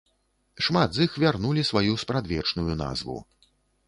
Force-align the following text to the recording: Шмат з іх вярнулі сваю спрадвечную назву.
Шмат 0.67 0.89
з 0.95 1.05
іх 1.09 1.17
вярнулі 1.23 1.63
сваю 1.69 1.93
спрадвечную 2.05 2.73
назву. 2.81 3.19